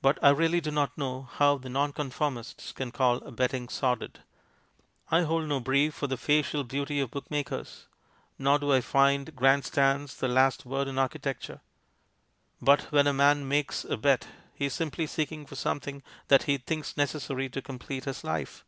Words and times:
But 0.00 0.20
I 0.22 0.28
really 0.28 0.60
do 0.60 0.70
not 0.70 0.96
know 0.96 1.22
how 1.22 1.58
the 1.58 1.68
Nonconformists 1.68 2.70
can 2.70 2.92
call 2.92 3.18
bet 3.32 3.50
ting 3.50 3.68
sordid. 3.68 4.20
I 5.10 5.22
hold 5.22 5.48
no 5.48 5.58
brief 5.58 5.94
for 5.96 6.06
the 6.06 6.16
facial 6.16 6.62
beauty 6.62 7.00
of 7.00 7.10
bookmakers, 7.10 7.88
nor 8.38 8.60
do 8.60 8.72
I 8.72 8.80
find 8.80 9.34
grand 9.34 9.64
stands 9.64 10.14
the 10.14 10.28
last 10.28 10.64
word 10.64 10.86
in 10.86 10.96
architecture; 10.96 11.60
but 12.60 12.82
when 12.92 13.08
a 13.08 13.12
man 13.12 13.48
makes 13.48 13.84
a 13.84 13.96
bet 13.96 14.28
he 14.54 14.66
is 14.66 14.74
simply 14.74 15.08
seek 15.08 15.32
ing 15.32 15.44
for 15.46 15.56
something 15.56 16.04
that 16.28 16.44
he 16.44 16.56
thinks 16.56 16.96
necessary 16.96 17.48
to 17.48 17.60
complete 17.60 18.04
his 18.04 18.22
life. 18.22 18.64